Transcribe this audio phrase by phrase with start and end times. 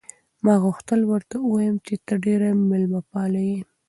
[0.43, 3.59] ما غوښتل ورته ووایم چې ته ډېره مېلمه پاله یې.